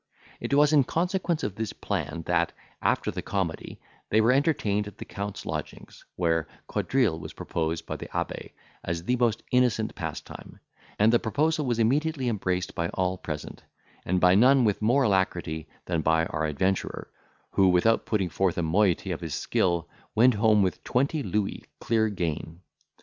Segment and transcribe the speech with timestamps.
[0.39, 4.97] It was in consequence of this plan, that, after the comedy, they were entertained at
[4.97, 10.59] the count's lodgings, where quadrille was proposed by the abbe, as the most innocent pastime,
[10.97, 13.61] and the proposal was immediately embraced by all present,
[14.03, 17.11] and by none with more alacrity than by our adventurer,
[17.51, 22.09] who, without putting forth a moiety of his skill, went home with twenty louis clear
[22.09, 22.61] gain.